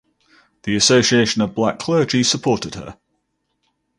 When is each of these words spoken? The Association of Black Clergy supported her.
The 0.63 0.75
Association 0.75 1.43
of 1.43 1.53
Black 1.53 1.77
Clergy 1.77 2.23
supported 2.23 2.73
her. 2.73 2.97